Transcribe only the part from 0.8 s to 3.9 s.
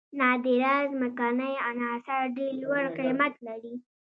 ځمکنۍ عناصر ډیر لوړ قیمت لري.